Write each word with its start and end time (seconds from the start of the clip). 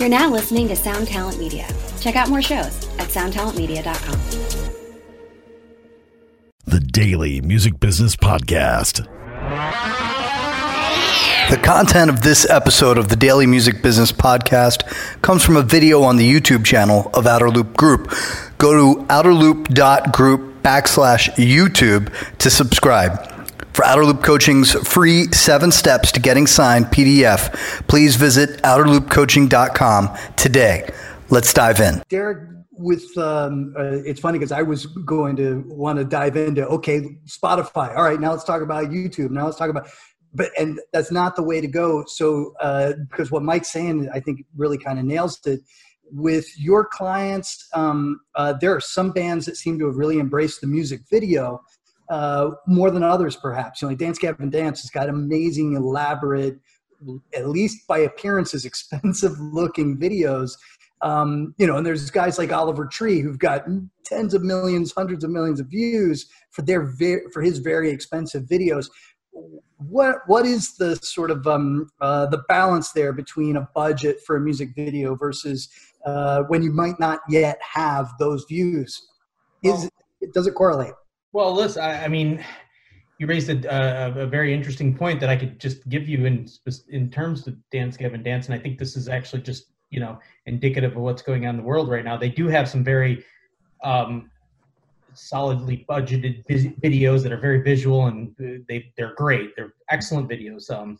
You're 0.00 0.08
now 0.08 0.30
listening 0.30 0.66
to 0.68 0.76
Sound 0.76 1.08
Talent 1.08 1.38
Media. 1.38 1.68
Check 2.00 2.16
out 2.16 2.30
more 2.30 2.40
shows 2.40 2.88
at 2.98 3.08
soundtalentmedia.com. 3.08 4.18
The 6.64 6.80
Daily 6.80 7.42
Music 7.42 7.78
Business 7.78 8.16
Podcast. 8.16 9.06
The 11.50 11.58
content 11.58 12.08
of 12.08 12.22
this 12.22 12.48
episode 12.48 12.96
of 12.96 13.10
the 13.10 13.16
Daily 13.16 13.44
Music 13.46 13.82
Business 13.82 14.10
Podcast 14.10 14.86
comes 15.20 15.44
from 15.44 15.58
a 15.58 15.62
video 15.62 16.02
on 16.02 16.16
the 16.16 16.24
YouTube 16.26 16.64
channel 16.64 17.10
of 17.12 17.26
Outer 17.26 17.50
Loop 17.50 17.76
Group. 17.76 18.10
Go 18.56 18.72
to 18.72 19.02
outerloop.group 19.08 20.62
backslash 20.62 21.28
YouTube 21.34 22.10
to 22.38 22.48
subscribe. 22.48 23.29
For 23.72 23.84
Outer 23.84 24.04
Loop 24.04 24.22
Coaching's 24.22 24.72
free 24.88 25.26
seven 25.32 25.70
steps 25.70 26.10
to 26.12 26.20
getting 26.20 26.46
signed 26.46 26.86
PDF, 26.86 27.52
please 27.86 28.16
visit 28.16 28.60
outerloopcoaching.com 28.62 30.16
today. 30.36 30.90
Let's 31.30 31.52
dive 31.52 31.78
in. 31.78 32.02
Derek, 32.08 32.48
with 32.72 33.16
um, 33.16 33.74
uh, 33.78 34.02
it's 34.04 34.18
funny 34.18 34.38
because 34.38 34.50
I 34.50 34.62
was 34.62 34.86
going 34.86 35.36
to 35.36 35.62
want 35.68 35.98
to 35.98 36.04
dive 36.04 36.36
into 36.36 36.66
okay, 36.66 37.16
Spotify. 37.26 37.96
All 37.96 38.02
right, 38.02 38.20
now 38.20 38.32
let's 38.32 38.44
talk 38.44 38.62
about 38.62 38.86
YouTube. 38.86 39.30
Now 39.30 39.44
let's 39.44 39.56
talk 39.56 39.70
about, 39.70 39.88
but 40.34 40.50
and 40.58 40.80
that's 40.92 41.12
not 41.12 41.36
the 41.36 41.42
way 41.42 41.60
to 41.60 41.68
go. 41.68 42.04
So 42.06 42.54
uh, 42.60 42.94
because 43.10 43.30
what 43.30 43.44
Mike's 43.44 43.70
saying, 43.70 44.08
I 44.12 44.18
think 44.18 44.44
really 44.56 44.78
kind 44.78 44.98
of 44.98 45.04
nails 45.04 45.38
it. 45.46 45.60
With 46.12 46.46
your 46.58 46.84
clients, 46.86 47.68
um, 47.72 48.20
uh, 48.34 48.54
there 48.60 48.74
are 48.74 48.80
some 48.80 49.12
bands 49.12 49.46
that 49.46 49.56
seem 49.56 49.78
to 49.78 49.86
have 49.86 49.94
really 49.94 50.18
embraced 50.18 50.60
the 50.60 50.66
music 50.66 51.02
video 51.08 51.62
uh, 52.10 52.50
more 52.66 52.90
than 52.90 53.02
others, 53.02 53.36
perhaps. 53.36 53.80
You 53.80 53.86
know, 53.86 53.90
like 53.90 53.98
Dance 53.98 54.18
Gavin 54.18 54.50
Dance 54.50 54.82
has 54.82 54.90
got 54.90 55.08
amazing, 55.08 55.74
elaborate, 55.74 56.58
at 57.34 57.48
least 57.48 57.86
by 57.86 57.98
appearances, 57.98 58.64
expensive 58.66 59.38
looking 59.38 59.96
videos. 59.96 60.52
Um, 61.02 61.54
you 61.56 61.66
know, 61.66 61.76
and 61.76 61.86
there's 61.86 62.10
guys 62.10 62.36
like 62.36 62.52
Oliver 62.52 62.84
Tree 62.84 63.20
who've 63.20 63.38
got 63.38 63.64
tens 64.04 64.34
of 64.34 64.42
millions, 64.42 64.92
hundreds 64.94 65.24
of 65.24 65.30
millions 65.30 65.60
of 65.60 65.68
views 65.68 66.26
for 66.50 66.60
their 66.62 66.82
ve- 66.82 67.28
for 67.32 67.40
his 67.40 67.58
very 67.58 67.90
expensive 67.90 68.42
videos. 68.42 68.90
What 69.78 70.16
what 70.26 70.44
is 70.44 70.76
the 70.76 70.96
sort 70.96 71.30
of 71.30 71.46
um, 71.46 71.88
uh, 72.02 72.26
the 72.26 72.42
balance 72.48 72.92
there 72.92 73.14
between 73.14 73.56
a 73.56 73.66
budget 73.74 74.18
for 74.26 74.36
a 74.36 74.40
music 74.40 74.70
video 74.74 75.14
versus 75.14 75.70
uh, 76.04 76.42
when 76.48 76.62
you 76.62 76.72
might 76.72 76.98
not 77.00 77.20
yet 77.30 77.58
have 77.62 78.10
those 78.18 78.44
views? 78.46 79.08
Is 79.62 79.88
well, 80.20 80.30
does 80.34 80.46
it 80.46 80.54
correlate? 80.54 80.92
Well, 81.32 81.54
listen, 81.54 81.82
I, 81.82 82.04
I 82.04 82.08
mean, 82.08 82.44
you 83.18 83.26
raised 83.26 83.50
a, 83.50 83.68
a, 83.68 84.22
a, 84.22 84.26
very 84.26 84.52
interesting 84.52 84.96
point 84.96 85.20
that 85.20 85.28
I 85.28 85.36
could 85.36 85.60
just 85.60 85.88
give 85.88 86.08
you 86.08 86.24
in 86.24 86.48
in 86.88 87.10
terms 87.10 87.46
of 87.46 87.56
Dance 87.70 87.96
Gavin 87.96 88.22
Dance, 88.22 88.46
and 88.46 88.54
I 88.54 88.58
think 88.58 88.78
this 88.78 88.96
is 88.96 89.08
actually 89.08 89.42
just 89.42 89.66
you 89.90 90.00
know 90.00 90.18
indicative 90.46 90.96
of 90.96 91.02
what's 91.02 91.22
going 91.22 91.46
on 91.46 91.50
in 91.50 91.56
the 91.58 91.66
world 91.66 91.88
right 91.88 92.04
now. 92.04 92.16
They 92.16 92.30
do 92.30 92.48
have 92.48 92.68
some 92.68 92.82
very 92.82 93.24
um, 93.84 94.30
solidly 95.14 95.84
budgeted 95.88 96.44
videos 96.82 97.22
that 97.22 97.32
are 97.32 97.40
very 97.40 97.62
visual 97.62 98.06
and 98.06 98.34
they 98.68 98.92
they're 98.96 99.14
great. 99.14 99.54
They're 99.54 99.74
excellent 99.90 100.28
videos. 100.28 100.70
Um, 100.70 100.98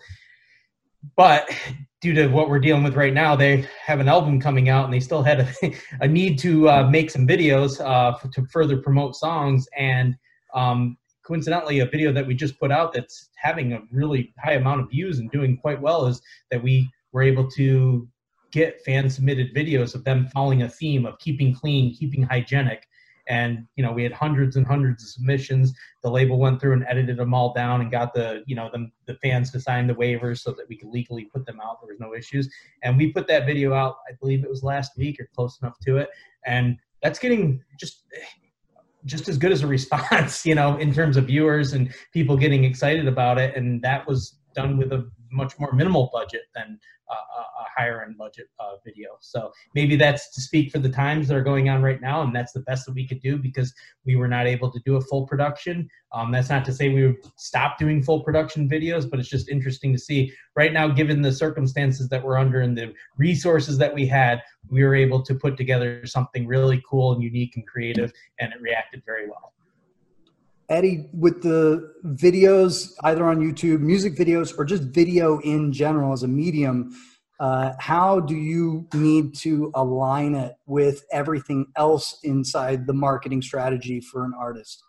but 1.16 1.48
due 2.00 2.14
to 2.14 2.28
what 2.28 2.48
we're 2.48 2.58
dealing 2.58 2.82
with 2.82 2.96
right 2.96 3.12
now, 3.12 3.36
they 3.36 3.66
have 3.84 4.00
an 4.00 4.08
album 4.08 4.40
coming 4.40 4.68
out, 4.68 4.84
and 4.84 4.92
they 4.92 5.00
still 5.00 5.22
had 5.22 5.40
a, 5.40 5.72
a 6.00 6.08
need 6.08 6.38
to 6.40 6.68
uh, 6.68 6.88
make 6.88 7.10
some 7.10 7.26
videos 7.26 7.80
uh, 7.80 8.16
to 8.32 8.46
further 8.46 8.78
promote 8.78 9.16
songs. 9.16 9.66
And 9.76 10.16
um, 10.54 10.96
coincidentally, 11.24 11.80
a 11.80 11.86
video 11.86 12.12
that 12.12 12.26
we 12.26 12.34
just 12.34 12.58
put 12.58 12.72
out 12.72 12.92
that's 12.92 13.30
having 13.36 13.72
a 13.72 13.80
really 13.90 14.34
high 14.42 14.54
amount 14.54 14.80
of 14.80 14.90
views 14.90 15.18
and 15.18 15.30
doing 15.30 15.56
quite 15.56 15.80
well 15.80 16.06
is 16.06 16.20
that 16.50 16.62
we 16.62 16.90
were 17.12 17.22
able 17.22 17.50
to 17.50 18.08
get 18.52 18.82
fan 18.84 19.08
submitted 19.08 19.54
videos 19.54 19.94
of 19.94 20.04
them 20.04 20.26
following 20.28 20.62
a 20.62 20.68
theme 20.68 21.06
of 21.06 21.18
keeping 21.18 21.54
clean, 21.54 21.94
keeping 21.94 22.22
hygienic, 22.22 22.86
and 23.28 23.66
you 23.76 23.82
know 23.82 23.92
we 23.92 24.02
had 24.02 24.12
hundreds 24.12 24.56
and 24.56 24.66
hundreds 24.66 25.02
of 25.02 25.08
submissions. 25.10 25.72
The 26.02 26.10
label 26.10 26.38
went 26.38 26.60
through 26.60 26.75
and 26.75 26.84
edited 26.88 27.16
them 27.16 27.34
all 27.34 27.53
down 27.53 27.81
and 27.81 27.91
got 27.91 28.14
the 28.14 28.42
you 28.47 28.56
know 28.56 28.70
the, 28.72 28.91
the 29.06 29.14
fans 29.14 29.50
to 29.53 29.60
sign 29.60 29.86
the 29.86 29.94
waivers 29.94 30.41
so 30.41 30.53
that 30.53 30.69
we 30.69 30.76
could 30.76 30.88
legally 30.88 31.25
put 31.25 31.47
them 31.47 31.60
out. 31.60 31.81
There 31.81 31.92
was 31.92 32.00
no 32.00 32.14
issues. 32.14 32.48
And 32.82 32.97
we 32.97 33.12
put 33.12 33.26
that 33.28 33.47
video 33.47 33.75
out 33.75 33.97
i 34.08 34.12
believe 34.20 34.44
it 34.44 34.50
was 34.50 34.62
last 34.62 34.92
week 34.97 35.20
or 35.20 35.28
close 35.34 35.58
enough 35.62 35.78
to 35.86 35.98
it. 35.98 36.08
And 36.47 36.78
that's 37.03 37.19
getting 37.19 37.62
just 37.78 38.04
just 39.06 39.28
as 39.28 39.38
good 39.38 39.52
as 39.52 39.62
a 39.62 39.66
response 39.66 40.44
you 40.50 40.54
know 40.54 40.76
in 40.76 40.92
terms 40.92 41.16
of 41.16 41.25
viewers 41.25 41.72
and 41.72 41.94
people 42.12 42.37
getting 42.37 42.64
excited 42.64 43.06
about 43.06 43.38
it. 43.38 43.56
And 43.56 43.82
that 43.82 44.06
was 44.06 44.38
done 44.54 44.76
with 44.76 44.92
a 44.92 45.10
much 45.30 45.58
more 45.58 45.72
minimal 45.72 46.10
budget 46.12 46.42
than 46.54 46.78
uh, 47.10 47.14
a 47.14 47.80
higher 47.80 48.04
end 48.04 48.16
budget 48.16 48.48
uh, 48.58 48.76
video. 48.84 49.16
So 49.20 49.52
maybe 49.74 49.96
that's 49.96 50.32
to 50.34 50.41
speak 50.41 50.70
for 50.70 50.78
the 50.78 50.88
times 50.88 51.28
that 51.28 51.36
are 51.36 51.42
going 51.42 51.68
on 51.68 51.82
right 51.82 52.00
now, 52.00 52.22
and 52.22 52.34
that's 52.34 52.52
the 52.52 52.60
best 52.60 52.86
that 52.86 52.94
we 52.94 53.06
could 53.06 53.20
do 53.20 53.36
because 53.36 53.74
we 54.04 54.16
were 54.16 54.28
not 54.28 54.46
able 54.46 54.70
to 54.70 54.80
do 54.84 54.96
a 54.96 55.00
full 55.00 55.26
production. 55.26 55.88
Um, 56.12 56.30
that's 56.32 56.50
not 56.50 56.64
to 56.66 56.72
say 56.72 56.88
we 56.88 57.06
would 57.06 57.16
stop 57.36 57.78
doing 57.78 58.02
full 58.02 58.20
production 58.22 58.69
videos, 58.69 59.08
but 59.08 59.19
it's 59.19 59.28
just 59.28 59.48
interesting 59.48 59.92
to 59.92 59.98
see 59.98 60.32
right 60.56 60.72
now, 60.72 60.88
given 60.88 61.22
the 61.22 61.32
circumstances 61.32 62.08
that 62.08 62.22
we're 62.22 62.38
under 62.38 62.60
and 62.60 62.76
the 62.76 62.92
resources 63.16 63.78
that 63.78 63.94
we 63.94 64.06
had, 64.06 64.42
we 64.69 64.82
were 64.84 64.94
able 64.94 65.22
to 65.22 65.34
put 65.34 65.56
together 65.56 66.04
something 66.06 66.46
really 66.46 66.82
cool 66.88 67.12
and 67.12 67.22
unique 67.22 67.56
and 67.56 67.66
creative, 67.66 68.12
and 68.38 68.52
it 68.52 68.60
reacted 68.60 69.02
very 69.04 69.28
well. 69.28 69.52
Eddie, 70.70 71.08
with 71.12 71.42
the 71.42 71.92
videos 72.04 72.92
either 73.03 73.26
on 73.26 73.41
YouTube, 73.41 73.81
music 73.81 74.14
videos, 74.14 74.56
or 74.56 74.64
just 74.64 74.84
video 74.84 75.41
in 75.41 75.72
general 75.72 76.12
as 76.12 76.22
a 76.22 76.28
medium, 76.28 76.97
uh, 77.41 77.72
how 77.81 78.20
do 78.20 78.36
you 78.36 78.86
need 78.94 79.34
to 79.34 79.72
align 79.75 80.36
it 80.36 80.54
with 80.66 81.04
everything 81.10 81.66
else 81.76 82.20
inside 82.22 82.86
the 82.86 82.92
marketing 82.92 83.42
strategy 83.42 84.00
for 84.00 84.25
an 84.25 84.32
artist? 84.38 84.84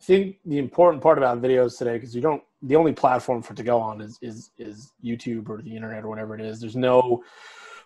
I 0.00 0.04
think 0.04 0.36
the 0.46 0.58
important 0.58 1.02
part 1.02 1.18
about 1.18 1.42
videos 1.42 1.76
today, 1.76 1.94
because 1.94 2.14
you 2.14 2.22
don't, 2.22 2.42
the 2.62 2.76
only 2.76 2.92
platform 2.92 3.42
for 3.42 3.52
it 3.52 3.56
to 3.56 3.62
go 3.62 3.78
on 3.78 4.00
is, 4.00 4.18
is, 4.22 4.52
is 4.56 4.92
YouTube 5.04 5.50
or 5.50 5.60
the 5.60 5.74
internet 5.76 6.04
or 6.04 6.08
whatever 6.08 6.34
it 6.34 6.40
is. 6.40 6.60
There's 6.60 6.76
no, 6.76 7.22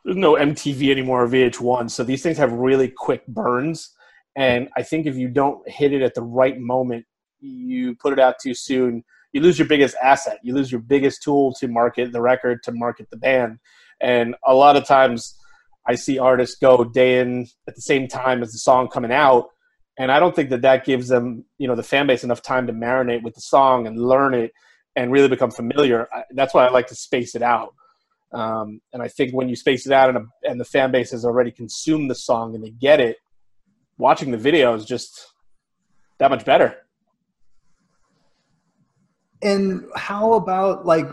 there's 0.04 0.16
no 0.16 0.34
MTV 0.34 0.90
anymore 0.90 1.24
or 1.24 1.28
VH1. 1.28 1.90
So 1.90 2.04
these 2.04 2.22
things 2.22 2.38
have 2.38 2.52
really 2.52 2.88
quick 2.88 3.26
burns 3.26 3.94
and 4.36 4.68
I 4.76 4.82
think 4.82 5.06
if 5.06 5.16
you 5.16 5.28
don't 5.28 5.66
hit 5.68 5.92
it 5.92 6.02
at 6.02 6.14
the 6.14 6.22
right 6.22 6.58
moment, 6.58 7.04
you 7.40 7.94
put 7.96 8.12
it 8.12 8.18
out 8.18 8.36
too 8.40 8.54
soon, 8.54 9.04
you 9.32 9.40
lose 9.40 9.58
your 9.58 9.68
biggest 9.68 9.96
asset. 10.02 10.38
You 10.42 10.54
lose 10.54 10.70
your 10.70 10.80
biggest 10.80 11.22
tool 11.22 11.54
to 11.54 11.68
market 11.68 12.12
the 12.12 12.20
record, 12.20 12.62
to 12.64 12.72
market 12.72 13.08
the 13.10 13.16
band. 13.16 13.58
And 14.00 14.34
a 14.44 14.54
lot 14.54 14.76
of 14.76 14.86
times 14.86 15.36
I 15.86 15.94
see 15.94 16.18
artists 16.18 16.56
go 16.56 16.84
day 16.84 17.20
in 17.20 17.48
at 17.66 17.74
the 17.74 17.80
same 17.80 18.08
time 18.08 18.42
as 18.42 18.52
the 18.52 18.58
song 18.58 18.88
coming 18.88 19.12
out. 19.12 19.48
And 19.98 20.10
I 20.10 20.20
don't 20.20 20.34
think 20.34 20.50
that 20.50 20.62
that 20.62 20.84
gives 20.84 21.08
them, 21.08 21.44
you 21.58 21.66
know, 21.66 21.74
the 21.74 21.82
fan 21.82 22.06
base 22.06 22.24
enough 22.24 22.42
time 22.42 22.66
to 22.66 22.72
marinate 22.72 23.22
with 23.22 23.34
the 23.34 23.40
song 23.40 23.86
and 23.86 23.98
learn 23.98 24.34
it 24.34 24.52
and 24.96 25.12
really 25.12 25.28
become 25.28 25.50
familiar. 25.50 26.08
That's 26.30 26.54
why 26.54 26.66
I 26.66 26.70
like 26.70 26.86
to 26.88 26.94
space 26.94 27.34
it 27.34 27.42
out. 27.42 27.74
Um, 28.32 28.80
and 28.92 29.02
I 29.02 29.08
think 29.08 29.32
when 29.32 29.48
you 29.48 29.56
space 29.56 29.86
it 29.86 29.92
out 29.92 30.08
and, 30.08 30.18
a, 30.18 30.50
and 30.50 30.60
the 30.60 30.64
fan 30.64 30.90
base 30.90 31.10
has 31.10 31.24
already 31.24 31.50
consumed 31.50 32.10
the 32.10 32.14
song 32.14 32.54
and 32.54 32.64
they 32.64 32.70
get 32.70 33.00
it, 33.00 33.16
watching 34.02 34.32
the 34.32 34.36
video 34.36 34.74
is 34.74 34.84
just 34.84 35.32
that 36.18 36.28
much 36.28 36.44
better. 36.44 36.76
And 39.42 39.84
how 39.96 40.34
about 40.34 40.84
like, 40.84 41.08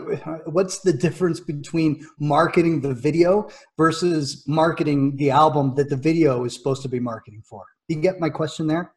what's 0.46 0.80
the 0.80 0.92
difference 0.92 1.40
between 1.40 2.04
marketing 2.18 2.80
the 2.80 2.94
video 2.94 3.48
versus 3.76 4.44
marketing 4.46 5.16
the 5.16 5.30
album 5.30 5.74
that 5.76 5.88
the 5.88 5.96
video 5.96 6.44
is 6.44 6.54
supposed 6.54 6.82
to 6.82 6.88
be 6.88 7.00
marketing 7.00 7.42
for? 7.44 7.64
You 7.88 7.96
get 7.96 8.20
my 8.20 8.28
question 8.28 8.66
there? 8.66 8.92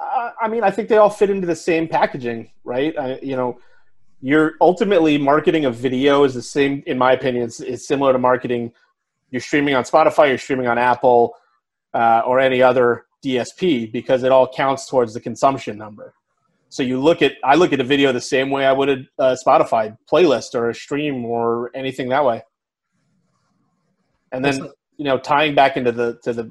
Uh, 0.00 0.30
I 0.40 0.48
mean, 0.48 0.64
I 0.64 0.70
think 0.70 0.88
they 0.88 0.96
all 0.96 1.10
fit 1.10 1.30
into 1.30 1.46
the 1.46 1.56
same 1.56 1.86
packaging, 1.86 2.50
right? 2.64 2.96
I, 2.98 3.18
you 3.20 3.36
know, 3.36 3.58
you're 4.20 4.52
ultimately 4.60 5.18
marketing 5.18 5.64
a 5.64 5.70
video 5.70 6.24
is 6.24 6.34
the 6.34 6.42
same, 6.42 6.82
in 6.86 6.98
my 6.98 7.12
opinion, 7.12 7.44
it's, 7.44 7.60
it's 7.60 7.86
similar 7.86 8.12
to 8.12 8.18
marketing. 8.18 8.72
You're 9.30 9.40
streaming 9.40 9.74
on 9.74 9.84
Spotify, 9.84 10.28
you're 10.28 10.38
streaming 10.38 10.66
on 10.66 10.78
Apple, 10.78 11.34
uh, 11.94 12.22
or 12.26 12.40
any 12.40 12.60
other 12.60 13.06
DSP 13.24 13.90
because 13.90 14.22
it 14.22 14.32
all 14.32 14.52
counts 14.52 14.88
towards 14.88 15.14
the 15.14 15.20
consumption 15.20 15.78
number. 15.78 16.14
So 16.68 16.82
you 16.82 17.00
look 17.00 17.22
at, 17.22 17.34
I 17.44 17.54
look 17.54 17.72
at 17.72 17.80
a 17.80 17.84
video 17.84 18.12
the 18.12 18.20
same 18.20 18.50
way 18.50 18.66
I 18.66 18.72
would 18.72 18.88
a, 18.88 18.96
a 19.18 19.36
Spotify 19.46 19.96
playlist 20.10 20.54
or 20.54 20.70
a 20.70 20.74
stream 20.74 21.24
or 21.24 21.70
anything 21.74 22.08
that 22.08 22.24
way. 22.24 22.42
And 24.32 24.44
then, 24.44 24.68
you 24.96 25.04
know, 25.04 25.16
tying 25.16 25.54
back 25.54 25.76
into 25.76 25.92
the, 25.92 26.18
to 26.24 26.32
the, 26.32 26.50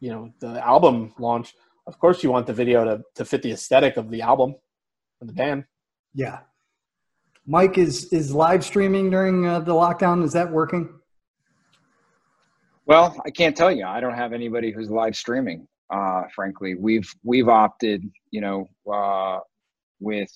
you 0.00 0.10
know, 0.10 0.30
the 0.40 0.64
album 0.64 1.14
launch, 1.18 1.54
of 1.86 1.98
course 1.98 2.22
you 2.22 2.30
want 2.30 2.46
the 2.46 2.52
video 2.52 2.84
to, 2.84 3.02
to 3.14 3.24
fit 3.24 3.42
the 3.42 3.52
aesthetic 3.52 3.96
of 3.96 4.10
the 4.10 4.20
album 4.20 4.54
and 5.20 5.28
the 5.30 5.32
band. 5.32 5.64
Yeah. 6.14 6.40
Mike 7.46 7.78
is, 7.78 8.12
is 8.12 8.34
live 8.34 8.62
streaming 8.62 9.08
during 9.10 9.46
uh, 9.46 9.60
the 9.60 9.72
lockdown. 9.72 10.22
Is 10.22 10.34
that 10.34 10.52
working? 10.52 11.00
Well, 12.86 13.20
I 13.24 13.30
can't 13.30 13.56
tell 13.56 13.70
you. 13.70 13.84
I 13.86 14.00
don't 14.00 14.14
have 14.14 14.32
anybody 14.32 14.72
who's 14.72 14.90
live 14.90 15.16
streaming. 15.16 15.66
Uh, 15.92 16.22
frankly, 16.34 16.74
we've 16.74 17.08
we've 17.22 17.48
opted, 17.48 18.02
you 18.30 18.40
know, 18.40 18.68
uh, 18.92 19.38
with 20.00 20.30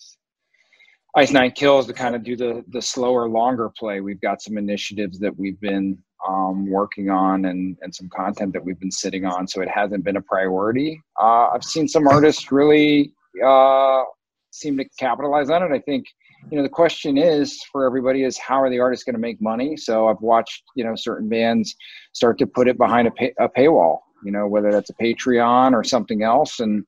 Ice 1.16 1.32
Nine 1.32 1.50
Kills 1.52 1.86
to 1.86 1.92
kind 1.92 2.14
of 2.14 2.22
do 2.22 2.36
the 2.36 2.64
the 2.68 2.82
slower, 2.82 3.28
longer 3.28 3.70
play. 3.76 4.00
We've 4.00 4.20
got 4.20 4.42
some 4.42 4.58
initiatives 4.58 5.18
that 5.20 5.36
we've 5.36 5.60
been 5.60 5.98
um, 6.28 6.68
working 6.70 7.10
on 7.10 7.46
and, 7.46 7.76
and 7.82 7.94
some 7.94 8.08
content 8.08 8.52
that 8.52 8.64
we've 8.64 8.78
been 8.78 8.90
sitting 8.90 9.24
on. 9.24 9.46
So 9.48 9.60
it 9.60 9.68
hasn't 9.68 10.04
been 10.04 10.16
a 10.16 10.22
priority. 10.22 11.00
Uh, 11.20 11.48
I've 11.48 11.64
seen 11.64 11.88
some 11.88 12.06
artists 12.06 12.52
really 12.52 13.12
uh, 13.44 14.02
seem 14.50 14.76
to 14.78 14.84
capitalize 14.98 15.50
on 15.50 15.62
it. 15.62 15.74
I 15.74 15.80
think, 15.80 16.06
you 16.50 16.56
know, 16.56 16.62
the 16.62 16.68
question 16.68 17.16
is 17.18 17.62
for 17.72 17.84
everybody 17.84 18.22
is 18.22 18.38
how 18.38 18.60
are 18.60 18.70
the 18.70 18.78
artists 18.78 19.04
going 19.04 19.14
to 19.14 19.20
make 19.20 19.40
money? 19.40 19.76
So 19.76 20.08
I've 20.08 20.20
watched, 20.20 20.62
you 20.74 20.84
know, 20.84 20.94
certain 20.94 21.28
bands 21.28 21.74
start 22.12 22.38
to 22.38 22.46
put 22.46 22.68
it 22.68 22.78
behind 22.78 23.08
a, 23.08 23.10
pay, 23.10 23.34
a 23.38 23.48
paywall, 23.48 23.98
you 24.24 24.30
know, 24.30 24.46
whether 24.46 24.70
that's 24.70 24.90
a 24.90 24.94
Patreon 24.94 25.72
or 25.72 25.82
something 25.82 26.22
else. 26.22 26.60
And, 26.60 26.84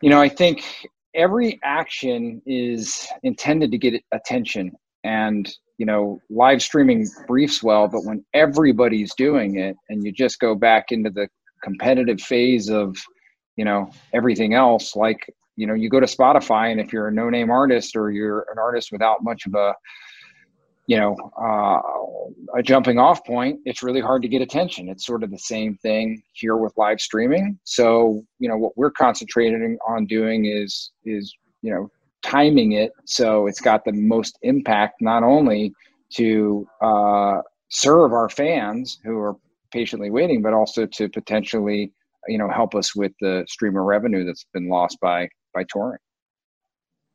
you 0.00 0.10
know, 0.10 0.20
I 0.20 0.28
think 0.28 0.64
every 1.14 1.58
action 1.62 2.42
is 2.46 3.06
intended 3.22 3.70
to 3.70 3.78
get 3.78 4.02
attention 4.12 4.72
and 5.04 5.50
you 5.78 5.86
know 5.86 6.20
live 6.28 6.60
streaming 6.60 7.06
briefs 7.26 7.62
well 7.62 7.88
but 7.88 8.04
when 8.04 8.24
everybody's 8.34 9.14
doing 9.14 9.58
it 9.58 9.76
and 9.88 10.04
you 10.04 10.12
just 10.12 10.38
go 10.40 10.54
back 10.54 10.86
into 10.90 11.10
the 11.10 11.28
competitive 11.62 12.20
phase 12.20 12.68
of 12.68 12.96
you 13.56 13.64
know 13.64 13.90
everything 14.12 14.54
else 14.54 14.96
like 14.96 15.32
you 15.58 15.66
know 15.66 15.74
you 15.74 15.90
go 15.90 16.00
to 16.00 16.06
spotify 16.06 16.70
and 16.70 16.80
if 16.80 16.92
you're 16.92 17.08
a 17.08 17.12
no 17.12 17.28
name 17.28 17.50
artist 17.50 17.96
or 17.96 18.10
you're 18.10 18.46
an 18.52 18.58
artist 18.58 18.90
without 18.92 19.22
much 19.22 19.44
of 19.46 19.54
a 19.54 19.74
you 20.86 20.96
know 20.96 21.14
uh, 21.40 22.58
a 22.58 22.62
jumping 22.62 22.98
off 22.98 23.24
point 23.24 23.60
it's 23.66 23.82
really 23.82 24.00
hard 24.00 24.22
to 24.22 24.28
get 24.28 24.40
attention. 24.40 24.88
It's 24.88 25.04
sort 25.04 25.22
of 25.22 25.30
the 25.30 25.38
same 25.38 25.76
thing 25.76 26.22
here 26.32 26.56
with 26.56 26.72
live 26.76 26.98
streaming. 26.98 27.58
So 27.64 28.22
you 28.38 28.48
know 28.48 28.56
what 28.56 28.72
we're 28.76 28.90
concentrating 28.90 29.78
on 29.86 30.06
doing 30.06 30.46
is 30.46 30.90
is 31.04 31.32
you 31.62 31.72
know 31.72 31.90
timing 32.22 32.72
it 32.72 32.90
so 33.04 33.46
it's 33.46 33.60
got 33.60 33.84
the 33.84 33.92
most 33.92 34.38
impact 34.42 34.94
not 35.00 35.22
only 35.22 35.72
to 36.14 36.66
uh, 36.82 37.40
serve 37.68 38.12
our 38.12 38.28
fans 38.28 38.98
who 39.04 39.18
are 39.18 39.36
patiently 39.72 40.10
waiting 40.10 40.42
but 40.42 40.52
also 40.52 40.84
to 40.86 41.08
potentially 41.08 41.92
you 42.26 42.38
know 42.38 42.48
help 42.50 42.74
us 42.74 42.96
with 42.96 43.12
the 43.20 43.44
stream 43.48 43.76
of 43.76 43.84
revenue 43.84 44.24
that's 44.24 44.46
been 44.52 44.68
lost 44.68 44.98
by 45.00 45.28
by 45.54 45.64
touring 45.68 45.98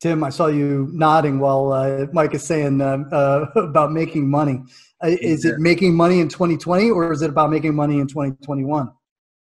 Tim, 0.04 0.22
I 0.22 0.32
saw 0.32 0.48
you 0.48 0.90
nodding 0.92 1.40
while 1.40 1.72
uh, 1.72 2.08
Mike 2.12 2.34
is 2.34 2.44
saying 2.44 2.82
uh, 2.82 2.98
uh, 3.10 3.46
about 3.56 3.94
making 3.94 4.30
money. 4.30 4.62
Uh, 5.02 5.16
is 5.22 5.46
it 5.46 5.60
making 5.60 5.96
money 5.96 6.20
in 6.20 6.28
2020 6.28 6.92
or 6.92 7.14
is 7.14 7.22
it 7.22 7.30
about 7.30 7.50
making 7.50 7.74
money 7.74 8.02
in 8.02 8.08
2021? 8.08 8.92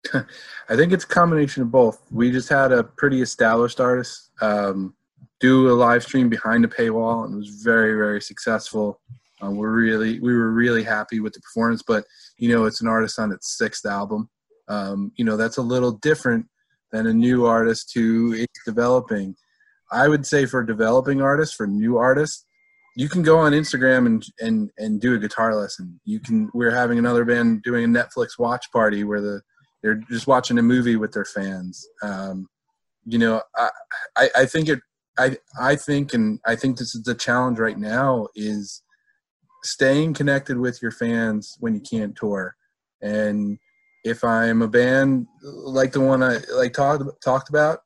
I 0.13 0.75
think 0.75 0.91
it's 0.91 1.06
a 1.06 1.07
combination 1.07 1.62
of 1.62 1.71
both. 1.71 2.06
We 2.12 2.30
just 2.30 2.50
had 2.50 2.74
a 2.74 2.83
pretty 2.83 3.21
established 3.21 3.80
artist 3.80 4.31
um, 4.41 4.95
do 5.39 5.69
a 5.69 5.71
live 5.71 6.03
stream 6.03 6.27
behind 6.27 6.65
a 6.65 6.68
paywall 6.68 7.24
and 7.24 7.35
it 7.35 7.38
was 7.38 7.62
very, 7.63 7.94
very 7.94 8.21
successful. 8.21 9.00
Uh, 9.42 9.51
we're 9.51 9.71
really, 9.71 10.19
we 10.19 10.33
were 10.33 10.51
really 10.51 10.83
happy 10.83 11.21
with 11.21 11.31
the 11.31 11.39
performance, 11.39 11.83
but 11.88 12.03
you 12.38 12.53
know, 12.53 12.65
it's 12.65 12.81
an 12.81 12.88
artist 12.89 13.18
on 13.18 13.31
its 13.31 13.57
sixth 13.57 13.85
album. 13.85 14.30
Um, 14.68 15.13
you 15.15 15.24
know, 15.24 15.38
that's 15.38 15.56
a 15.56 15.62
little 15.62 15.94
different 15.94 16.47
than 16.91 17.07
a 17.07 17.13
new 17.13 17.45
artist 17.45 17.91
who 17.94 18.33
is 18.33 18.47
developing. 18.65 19.36
I 19.91 20.07
would 20.07 20.25
say 20.25 20.45
for 20.45 20.63
developing 20.63 21.21
artists, 21.21 21.56
for 21.56 21.68
new 21.68 21.97
artists, 21.97 22.45
you 22.95 23.09
can 23.09 23.24
go 23.24 23.38
on 23.38 23.53
Instagram 23.53 24.06
and 24.06 24.25
and 24.39 24.69
and 24.77 25.00
do 25.00 25.13
a 25.13 25.19
guitar 25.19 25.56
lesson. 25.56 26.00
You 26.06 26.19
can. 26.19 26.50
We're 26.53 26.71
having 26.71 27.00
another 27.00 27.25
band 27.25 27.63
doing 27.63 27.86
a 27.86 27.88
Netflix 27.88 28.38
watch 28.38 28.65
party 28.71 29.03
where 29.03 29.21
the 29.21 29.41
they're 29.81 30.01
just 30.09 30.27
watching 30.27 30.57
a 30.57 30.63
movie 30.63 30.97
with 30.97 31.13
their 31.13 31.25
fans. 31.25 31.86
Um, 32.03 32.47
you 33.06 33.18
know, 33.18 33.42
I, 33.56 33.69
I 34.18 34.30
I 34.38 34.45
think 34.45 34.69
it. 34.69 34.80
I 35.18 35.38
I 35.59 35.75
think 35.75 36.13
and 36.13 36.39
I 36.45 36.56
think 36.56 36.77
this 36.77 36.95
is 36.95 37.03
the 37.03 37.15
challenge 37.15 37.59
right 37.59 37.77
now 37.77 38.27
is 38.35 38.81
staying 39.63 40.13
connected 40.13 40.57
with 40.57 40.81
your 40.81 40.92
fans 40.92 41.56
when 41.59 41.75
you 41.75 41.81
can't 41.81 42.15
tour. 42.15 42.56
And 43.01 43.57
if 44.04 44.24
I'm 44.24 44.62
a 44.62 44.68
band 44.68 45.28
like 45.44 45.92
the 45.92 46.00
one 46.00 46.24
I 46.24 46.40
like 46.54 46.74
talked 46.74 47.04
talked 47.24 47.50
about, 47.50 47.80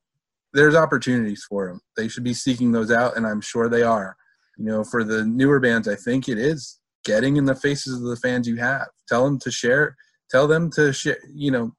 there's 0.53 0.75
opportunities 0.75 1.45
for 1.47 1.67
them. 1.67 1.81
They 1.97 2.07
should 2.07 2.23
be 2.23 2.33
seeking 2.33 2.71
those 2.71 2.91
out, 2.91 3.17
and 3.17 3.25
I'm 3.25 3.41
sure 3.41 3.67
they 3.67 3.83
are. 3.83 4.15
You 4.57 4.65
know, 4.65 4.83
for 4.83 5.03
the 5.03 5.25
newer 5.25 5.59
bands, 5.59 5.87
I 5.87 5.95
think 5.95 6.29
it 6.29 6.37
is 6.37 6.79
getting 7.03 7.37
in 7.37 7.45
the 7.45 7.55
faces 7.55 7.95
of 7.95 8.07
the 8.07 8.15
fans 8.15 8.47
you 8.47 8.57
have. 8.57 8.87
Tell 9.07 9.25
them 9.25 9.39
to 9.39 9.51
share. 9.51 9.95
Tell 10.29 10.47
them 10.47 10.69
to 10.71 10.93
share. 10.93 11.17
You 11.33 11.51
know, 11.51 11.75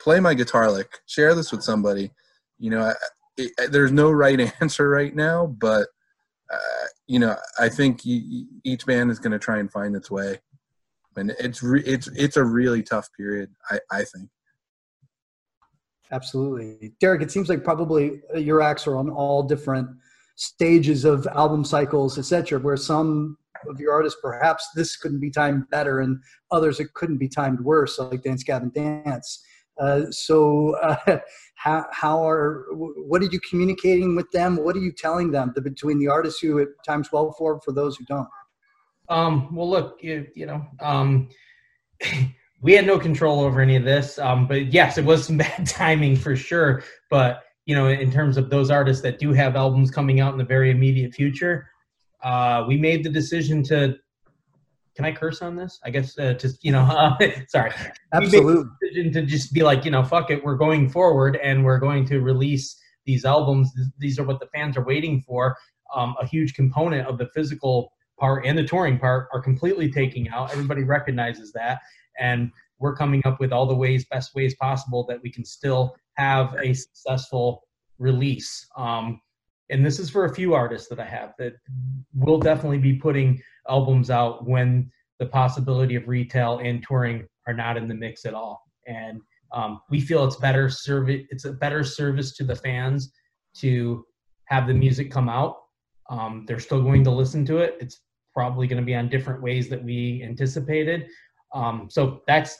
play 0.00 0.20
my 0.20 0.34
guitar 0.34 0.70
lick. 0.70 0.98
Share 1.06 1.34
this 1.34 1.52
with 1.52 1.62
somebody. 1.62 2.10
You 2.58 2.70
know, 2.70 2.92
it, 3.36 3.52
it, 3.58 3.72
there's 3.72 3.92
no 3.92 4.10
right 4.10 4.52
answer 4.60 4.88
right 4.88 5.14
now, 5.14 5.46
but 5.46 5.86
uh, 6.52 6.86
you 7.06 7.18
know, 7.18 7.36
I 7.58 7.68
think 7.68 8.04
you, 8.04 8.46
each 8.64 8.86
band 8.86 9.10
is 9.10 9.18
going 9.18 9.32
to 9.32 9.38
try 9.38 9.58
and 9.58 9.70
find 9.70 9.94
its 9.94 10.10
way, 10.10 10.40
and 11.16 11.30
it's 11.38 11.62
re- 11.62 11.82
it's 11.84 12.08
it's 12.08 12.36
a 12.36 12.44
really 12.44 12.82
tough 12.82 13.08
period. 13.16 13.50
I 13.70 13.80
I 13.90 14.04
think. 14.04 14.28
Absolutely. 16.12 16.92
Derek, 17.00 17.22
it 17.22 17.30
seems 17.30 17.48
like 17.48 17.62
probably 17.62 18.20
your 18.34 18.60
acts 18.60 18.86
are 18.86 18.96
on 18.96 19.10
all 19.10 19.44
different 19.44 19.88
stages 20.34 21.04
of 21.04 21.26
album 21.28 21.64
cycles, 21.64 22.18
etc. 22.18 22.58
where 22.58 22.76
some 22.76 23.36
of 23.68 23.78
your 23.78 23.92
artists, 23.92 24.18
perhaps 24.22 24.68
this 24.74 24.96
couldn't 24.96 25.20
be 25.20 25.30
timed 25.30 25.68
better 25.70 26.00
and 26.00 26.18
others 26.50 26.80
it 26.80 26.94
couldn't 26.94 27.18
be 27.18 27.28
timed 27.28 27.60
worse, 27.60 27.98
like 27.98 28.22
Dance 28.22 28.42
Gavin 28.42 28.70
Dance. 28.74 29.44
Uh, 29.80 30.02
so 30.10 30.74
uh, 30.76 31.18
how, 31.54 31.86
how 31.92 32.26
are, 32.26 32.66
what 32.72 33.22
are 33.22 33.26
you 33.26 33.40
communicating 33.48 34.16
with 34.16 34.30
them? 34.32 34.56
What 34.56 34.76
are 34.76 34.80
you 34.80 34.92
telling 34.92 35.30
them 35.30 35.52
the, 35.54 35.60
between 35.60 35.98
the 35.98 36.08
artists 36.08 36.40
who 36.40 36.58
at 36.58 36.68
times 36.86 37.10
well 37.12 37.34
for, 37.38 37.60
for 37.60 37.72
those 37.72 37.96
who 37.96 38.04
don't? 38.06 38.28
Um, 39.10 39.54
well, 39.54 39.68
look, 39.68 39.98
you, 40.00 40.26
you 40.34 40.46
know, 40.46 40.64
um, 40.80 41.28
we 42.62 42.72
had 42.72 42.86
no 42.86 42.98
control 42.98 43.40
over 43.40 43.60
any 43.60 43.76
of 43.76 43.84
this. 43.84 44.18
Um, 44.18 44.46
but 44.46 44.72
yes, 44.72 44.96
it 44.96 45.04
was 45.04 45.26
some 45.26 45.36
bad 45.38 45.66
timing 45.66 46.16
for 46.16 46.36
sure. 46.36 46.82
But 47.10 47.42
you 47.66 47.74
know, 47.74 47.88
in 47.88 48.10
terms 48.10 48.36
of 48.36 48.50
those 48.50 48.70
artists 48.70 49.02
that 49.02 49.18
do 49.18 49.32
have 49.32 49.54
albums 49.54 49.90
coming 49.90 50.20
out 50.20 50.32
in 50.32 50.38
the 50.38 50.44
very 50.44 50.70
immediate 50.70 51.12
future, 51.12 51.68
uh, 52.22 52.64
we 52.66 52.76
made 52.76 53.04
the 53.04 53.10
decision 53.10 53.62
to. 53.64 53.96
Can 54.96 55.04
I 55.04 55.12
curse 55.12 55.40
on 55.40 55.56
this? 55.56 55.78
I 55.84 55.90
guess 55.90 56.18
uh, 56.18 56.34
just 56.34 56.62
you 56.64 56.72
know, 56.72 56.80
uh, 56.80 57.16
sorry. 57.48 57.72
Absolutely. 58.12 58.64
decision 58.82 59.12
to 59.12 59.22
just 59.22 59.52
be 59.52 59.62
like, 59.62 59.84
you 59.84 59.90
know, 59.90 60.02
fuck 60.02 60.30
it, 60.30 60.44
we're 60.44 60.56
going 60.56 60.88
forward 60.88 61.38
and 61.42 61.64
we're 61.64 61.78
going 61.78 62.04
to 62.06 62.20
release 62.20 62.76
these 63.06 63.24
albums. 63.24 63.72
These 63.98 64.18
are 64.18 64.24
what 64.24 64.40
the 64.40 64.46
fans 64.46 64.76
are 64.76 64.84
waiting 64.84 65.22
for. 65.22 65.56
Um, 65.94 66.14
a 66.20 66.26
huge 66.26 66.54
component 66.54 67.06
of 67.06 67.18
the 67.18 67.28
physical 67.34 67.92
part 68.20 68.46
and 68.46 68.56
the 68.56 68.64
touring 68.64 68.98
part 68.98 69.28
are 69.32 69.40
completely 69.40 69.90
taking 69.90 70.28
out. 70.28 70.52
Everybody 70.52 70.84
recognizes 70.84 71.52
that. 71.52 71.80
And 72.18 72.52
we're 72.78 72.94
coming 72.94 73.22
up 73.24 73.40
with 73.40 73.52
all 73.52 73.66
the 73.66 73.74
ways 73.74 74.06
best 74.10 74.34
ways 74.34 74.54
possible 74.56 75.04
that 75.08 75.20
we 75.22 75.30
can 75.30 75.44
still 75.44 75.96
have 76.14 76.54
a 76.62 76.72
successful 76.74 77.62
release. 77.98 78.66
Um, 78.76 79.20
and 79.70 79.84
this 79.84 79.98
is 79.98 80.10
for 80.10 80.24
a 80.24 80.34
few 80.34 80.52
artists 80.54 80.88
that 80.88 80.98
i 80.98 81.04
have 81.04 81.32
that 81.38 81.54
will 82.14 82.40
definitely 82.40 82.78
be 82.78 82.94
putting 82.94 83.40
albums 83.68 84.10
out 84.10 84.46
when 84.46 84.90
the 85.20 85.26
possibility 85.26 85.94
of 85.94 86.08
retail 86.08 86.58
and 86.58 86.84
touring 86.86 87.26
are 87.46 87.54
not 87.54 87.76
in 87.76 87.86
the 87.86 87.94
mix 87.94 88.24
at 88.24 88.34
all. 88.34 88.62
And 88.86 89.20
um, 89.52 89.80
we 89.90 90.00
feel 90.00 90.24
it's 90.24 90.36
better 90.36 90.68
service 90.68 91.22
it's 91.30 91.44
a 91.44 91.52
better 91.52 91.84
service 91.84 92.36
to 92.36 92.44
the 92.44 92.56
fans 92.56 93.12
to 93.56 94.04
have 94.46 94.66
the 94.66 94.74
music 94.74 95.10
come 95.10 95.28
out. 95.28 95.56
Um, 96.08 96.44
they're 96.46 96.60
still 96.60 96.82
going 96.82 97.04
to 97.04 97.10
listen 97.10 97.44
to 97.46 97.58
it. 97.58 97.76
It's 97.80 98.00
probably 98.34 98.66
going 98.66 98.80
to 98.80 98.86
be 98.86 98.94
on 98.94 99.08
different 99.08 99.42
ways 99.42 99.68
that 99.68 99.82
we 99.82 100.22
anticipated 100.24 101.06
um, 101.52 101.88
so 101.90 102.22
that's 102.26 102.58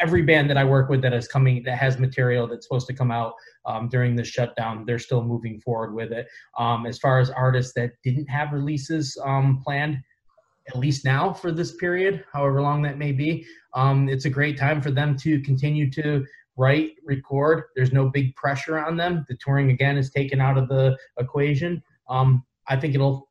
every 0.00 0.22
band 0.22 0.48
that 0.50 0.56
I 0.56 0.64
work 0.64 0.88
with 0.88 1.02
that 1.02 1.12
is 1.12 1.26
coming 1.26 1.62
that 1.64 1.76
has 1.78 1.98
material 1.98 2.46
that's 2.46 2.66
supposed 2.66 2.86
to 2.88 2.94
come 2.94 3.10
out 3.10 3.34
um, 3.64 3.88
during 3.88 4.14
the 4.14 4.24
shutdown. 4.24 4.84
They're 4.86 4.98
still 4.98 5.24
moving 5.24 5.60
forward 5.60 5.94
with 5.94 6.12
it. 6.12 6.28
Um, 6.58 6.86
as 6.86 6.98
far 6.98 7.18
as 7.18 7.30
artists 7.30 7.72
that 7.74 7.92
didn't 8.04 8.26
have 8.26 8.52
releases 8.52 9.16
um, 9.24 9.60
planned, 9.64 9.98
at 10.68 10.76
least 10.76 11.04
now 11.04 11.32
for 11.32 11.52
this 11.52 11.76
period, 11.76 12.24
however 12.32 12.60
long 12.60 12.82
that 12.82 12.98
may 12.98 13.12
be, 13.12 13.46
um, 13.74 14.08
it's 14.08 14.24
a 14.24 14.30
great 14.30 14.56
time 14.56 14.80
for 14.80 14.90
them 14.90 15.16
to 15.18 15.40
continue 15.42 15.90
to 15.92 16.24
write, 16.56 16.92
record. 17.04 17.64
There's 17.74 17.92
no 17.92 18.08
big 18.08 18.34
pressure 18.34 18.78
on 18.78 18.96
them. 18.96 19.24
The 19.28 19.36
touring 19.36 19.70
again 19.70 19.96
is 19.96 20.10
taken 20.10 20.40
out 20.40 20.58
of 20.58 20.68
the 20.68 20.96
equation. 21.18 21.82
Um, 22.08 22.44
I 22.68 22.76
think 22.76 22.94
it'll 22.94 23.25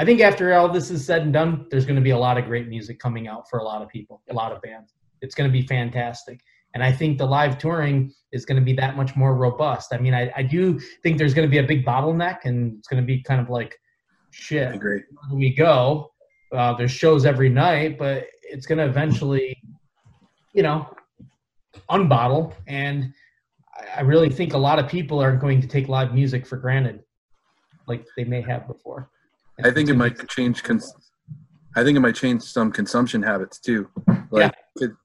I 0.00 0.04
think 0.06 0.22
after 0.22 0.54
all 0.54 0.66
this 0.66 0.90
is 0.90 1.04
said 1.04 1.22
and 1.22 1.32
done, 1.32 1.66
there's 1.70 1.84
going 1.84 1.96
to 1.96 2.02
be 2.02 2.12
a 2.12 2.16
lot 2.16 2.38
of 2.38 2.46
great 2.46 2.68
music 2.68 2.98
coming 2.98 3.28
out 3.28 3.50
for 3.50 3.58
a 3.58 3.62
lot 3.62 3.82
of 3.82 3.88
people, 3.90 4.22
a 4.30 4.32
lot 4.32 4.50
of 4.50 4.62
bands. 4.62 4.94
It's 5.20 5.34
going 5.34 5.46
to 5.46 5.52
be 5.52 5.66
fantastic. 5.66 6.40
And 6.72 6.82
I 6.82 6.90
think 6.90 7.18
the 7.18 7.26
live 7.26 7.58
touring 7.58 8.10
is 8.32 8.46
going 8.46 8.58
to 8.58 8.64
be 8.64 8.72
that 8.76 8.96
much 8.96 9.14
more 9.14 9.36
robust. 9.36 9.92
I 9.92 9.98
mean, 9.98 10.14
I, 10.14 10.32
I 10.34 10.42
do 10.42 10.80
think 11.02 11.18
there's 11.18 11.34
going 11.34 11.46
to 11.46 11.50
be 11.50 11.58
a 11.58 11.66
big 11.66 11.84
bottleneck, 11.84 12.38
and 12.44 12.78
it's 12.78 12.88
going 12.88 13.02
to 13.02 13.06
be 13.06 13.22
kind 13.22 13.42
of 13.42 13.50
like, 13.50 13.78
shit, 14.30 14.74
Agreed. 14.74 15.02
where 15.10 15.30
do 15.32 15.36
we 15.36 15.54
go? 15.54 16.10
Uh, 16.50 16.72
there's 16.78 16.92
shows 16.92 17.26
every 17.26 17.50
night, 17.50 17.98
but 17.98 18.24
it's 18.42 18.64
going 18.64 18.78
to 18.78 18.86
eventually, 18.86 19.54
you 20.54 20.62
know, 20.62 20.88
unbottle. 21.90 22.54
And 22.66 23.12
I 23.94 24.00
really 24.00 24.30
think 24.30 24.54
a 24.54 24.58
lot 24.58 24.78
of 24.78 24.88
people 24.88 25.22
are 25.22 25.36
going 25.36 25.60
to 25.60 25.68
take 25.68 25.88
live 25.88 26.14
music 26.14 26.46
for 26.46 26.56
granted, 26.56 27.00
like 27.86 28.06
they 28.16 28.24
may 28.24 28.40
have 28.40 28.66
before. 28.66 29.10
I 29.64 29.70
think 29.70 29.88
it 29.88 29.94
might 29.96 30.28
change. 30.28 30.62
Cons- 30.62 30.94
I 31.76 31.84
think 31.84 31.96
it 31.96 32.00
might 32.00 32.14
change 32.16 32.42
some 32.42 32.72
consumption 32.72 33.22
habits 33.22 33.58
too. 33.60 33.88
Like, 34.30 34.54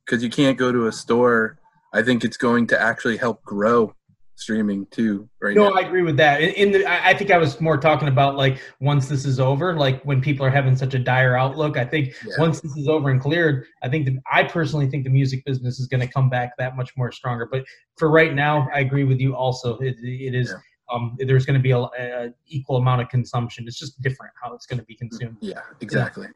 because 0.05 0.23
you 0.23 0.29
can't 0.29 0.57
go 0.57 0.71
to 0.71 0.87
a 0.87 0.91
store. 0.91 1.59
I 1.93 2.01
think 2.01 2.23
it's 2.23 2.37
going 2.37 2.67
to 2.67 2.81
actually 2.81 3.17
help 3.17 3.41
grow 3.43 3.93
streaming 4.37 4.85
too 4.91 5.29
right 5.41 5.55
no 5.55 5.69
now. 5.69 5.75
i 5.77 5.79
agree 5.79 6.01
with 6.01 6.17
that 6.17 6.41
in, 6.41 6.69
the 6.73 6.85
I, 6.85 7.11
I 7.11 7.13
think 7.13 7.31
i 7.31 7.37
was 7.37 7.61
more 7.61 7.77
talking 7.77 8.09
about 8.09 8.35
like 8.35 8.59
once 8.81 9.07
this 9.07 9.23
is 9.23 9.39
over 9.39 9.73
like 9.77 10.03
when 10.03 10.19
people 10.19 10.45
are 10.45 10.49
having 10.49 10.75
such 10.75 10.93
a 10.93 10.99
dire 10.99 11.37
outlook 11.37 11.77
i 11.77 11.85
think 11.85 12.13
Yeah. 12.27 12.33
once 12.37 12.59
this 12.59 12.75
is 12.75 12.89
over 12.89 13.09
and 13.11 13.21
cleared 13.21 13.63
i 13.81 13.87
think 13.87 14.05
the, 14.07 14.19
i 14.29 14.43
personally 14.43 14.89
think 14.89 15.05
the 15.05 15.09
music 15.09 15.45
business 15.45 15.79
is 15.79 15.87
going 15.87 16.01
to 16.01 16.07
come 16.11 16.29
back 16.29 16.51
that 16.57 16.75
much 16.75 16.91
more 16.97 17.13
stronger 17.13 17.47
but 17.49 17.63
for 17.97 18.11
right 18.11 18.33
now 18.35 18.67
i 18.75 18.79
agree 18.81 19.05
with 19.05 19.21
you 19.21 19.33
also 19.33 19.77
it, 19.77 19.95
it 20.03 20.35
is 20.35 20.49
Yeah. 20.49 20.57
Um 20.91 21.15
there's 21.19 21.45
going 21.45 21.57
to 21.57 21.63
be 21.63 21.71
a, 21.71 21.79
a 21.79 22.33
equal 22.47 22.77
amount 22.77 23.01
of 23.01 23.09
consumption 23.09 23.65
it's 23.67 23.79
just 23.79 24.01
different 24.01 24.33
how 24.41 24.53
it's 24.53 24.65
going 24.65 24.79
to 24.79 24.85
be 24.85 24.95
consumed 24.95 25.37
Yeah, 25.41 25.61
exactly. 25.81 26.27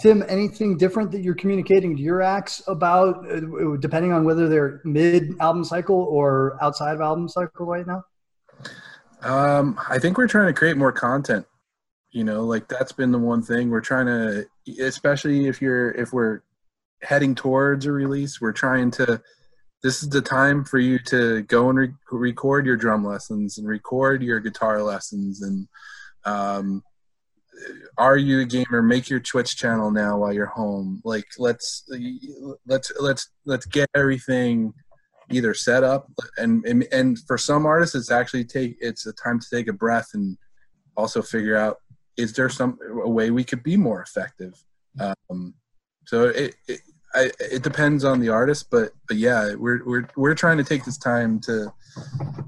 Tim, 0.00 0.22
anything 0.28 0.76
different 0.76 1.10
that 1.12 1.22
you're 1.22 1.34
communicating 1.34 1.96
to 1.96 2.02
your 2.02 2.20
acts 2.20 2.62
about, 2.66 3.24
uh, 3.30 3.76
depending 3.80 4.12
on 4.12 4.22
whether 4.24 4.46
they're 4.46 4.82
mid 4.84 5.34
album 5.40 5.64
cycle 5.64 5.96
or 5.96 6.58
outside 6.62 6.94
of 6.94 7.00
album 7.00 7.26
cycle 7.26 7.64
right 7.64 7.86
now? 7.86 8.04
Um, 9.22 9.80
I 9.88 9.98
think 9.98 10.18
we're 10.18 10.28
trying 10.28 10.48
to 10.48 10.52
create 10.52 10.76
more 10.76 10.92
content. 10.92 11.46
You 12.10 12.24
know, 12.24 12.44
like 12.44 12.68
that's 12.68 12.92
been 12.92 13.12
the 13.12 13.18
one 13.18 13.42
thing 13.42 13.70
we're 13.70 13.80
trying 13.80 14.06
to, 14.06 14.46
especially 14.82 15.46
if 15.46 15.62
you're 15.62 15.90
if 15.92 16.12
we're 16.12 16.42
heading 17.02 17.34
towards 17.34 17.86
a 17.86 17.92
release, 17.92 18.40
we're 18.40 18.52
trying 18.52 18.90
to. 18.92 19.22
This 19.82 20.02
is 20.02 20.08
the 20.08 20.22
time 20.22 20.64
for 20.64 20.78
you 20.78 20.98
to 21.06 21.42
go 21.42 21.70
and 21.70 21.78
re- 21.78 21.92
record 22.10 22.66
your 22.66 22.76
drum 22.76 23.04
lessons 23.04 23.58
and 23.58 23.68
record 23.68 24.22
your 24.22 24.40
guitar 24.40 24.82
lessons 24.82 25.42
and. 25.42 25.68
Um, 26.24 26.82
are 27.96 28.16
you 28.16 28.40
a 28.40 28.44
gamer? 28.44 28.82
Make 28.82 29.08
your 29.10 29.18
Twitch 29.18 29.56
channel 29.56 29.90
now 29.90 30.18
while 30.18 30.32
you're 30.32 30.46
home. 30.46 31.00
Like 31.04 31.26
let's 31.38 31.84
let's 32.66 32.92
let's 33.00 33.30
let's 33.44 33.66
get 33.66 33.88
everything 33.96 34.72
either 35.30 35.54
set 35.54 35.84
up 35.84 36.10
and, 36.38 36.64
and 36.64 36.86
and 36.92 37.18
for 37.26 37.36
some 37.36 37.66
artists 37.66 37.94
it's 37.94 38.10
actually 38.10 38.44
take 38.44 38.76
it's 38.80 39.06
a 39.06 39.12
time 39.12 39.38
to 39.38 39.46
take 39.52 39.68
a 39.68 39.72
breath 39.72 40.08
and 40.14 40.36
also 40.96 41.20
figure 41.20 41.56
out 41.56 41.78
is 42.16 42.32
there 42.32 42.48
some 42.48 42.78
a 43.04 43.08
way 43.08 43.30
we 43.30 43.44
could 43.44 43.62
be 43.62 43.76
more 43.76 44.02
effective 44.02 44.54
um, 45.00 45.54
so 46.06 46.24
it, 46.24 46.54
it 46.66 46.80
I, 47.14 47.30
it 47.38 47.62
depends 47.62 48.04
on 48.04 48.20
the 48.20 48.28
artist 48.28 48.68
but 48.70 48.92
but 49.06 49.16
yeah 49.16 49.54
we're 49.54 49.82
we're 49.84 50.08
we're 50.16 50.34
trying 50.34 50.58
to 50.58 50.64
take 50.64 50.84
this 50.84 50.98
time 50.98 51.40
to 51.40 51.72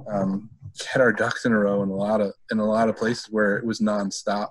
um, 0.07 0.51
get 0.79 1.01
our 1.01 1.13
ducks 1.13 1.45
in 1.45 1.53
a 1.53 1.59
row 1.59 1.83
in 1.83 1.89
a 1.89 1.97
lot 1.97 2.21
of 2.21 2.33
in 2.51 2.59
a 2.59 2.65
lot 2.65 2.89
of 2.89 2.97
places 2.97 3.27
where 3.31 3.57
it 3.57 3.65
was 3.65 3.81
nonstop 3.81 4.49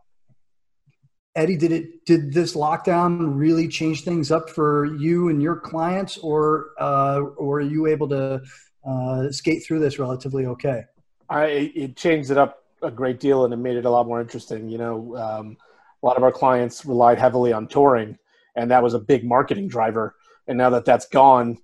Eddie, 1.35 1.55
did 1.55 1.71
it 1.71 2.05
did 2.05 2.33
this 2.33 2.55
lockdown 2.55 3.37
really 3.37 3.67
change 3.67 4.03
things 4.03 4.31
up 4.31 4.49
for 4.49 4.85
you 4.97 5.29
and 5.29 5.41
your 5.41 5.55
clients, 5.55 6.17
or 6.17 6.71
uh, 6.79 7.21
or 7.37 7.59
are 7.59 7.61
you 7.61 7.85
able 7.85 8.09
to 8.09 8.41
uh, 8.85 9.31
skate 9.31 9.63
through 9.63 9.79
this 9.79 9.99
relatively 9.99 10.47
okay? 10.47 10.83
I 11.29 11.71
it 11.75 11.95
changed 11.95 12.31
it 12.31 12.37
up 12.37 12.63
a 12.81 12.89
great 12.89 13.19
deal 13.19 13.45
and 13.45 13.53
it 13.53 13.57
made 13.57 13.77
it 13.77 13.85
a 13.85 13.89
lot 13.89 14.07
more 14.07 14.19
interesting. 14.19 14.69
You 14.69 14.79
know, 14.79 15.15
um, 15.17 15.57
a 16.01 16.05
lot 16.05 16.17
of 16.17 16.23
our 16.23 16.31
clients 16.31 16.85
relied 16.85 17.19
heavily 17.19 17.53
on 17.53 17.67
touring, 17.67 18.17
and 18.55 18.71
that 18.71 18.83
was 18.83 18.93
a 18.93 18.99
big 18.99 19.23
marketing 19.23 19.67
driver. 19.67 20.15
And 20.47 20.57
now 20.57 20.69
that 20.71 20.85
that's 20.85 21.07
gone, 21.07 21.57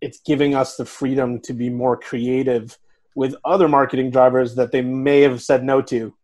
it's 0.00 0.20
giving 0.20 0.54
us 0.54 0.76
the 0.76 0.84
freedom 0.84 1.40
to 1.40 1.52
be 1.52 1.70
more 1.70 1.96
creative 1.96 2.76
with 3.14 3.36
other 3.44 3.68
marketing 3.68 4.10
drivers 4.10 4.54
that 4.56 4.72
they 4.72 4.82
may 4.82 5.20
have 5.20 5.42
said 5.42 5.64
no 5.64 5.80
to 5.82 6.14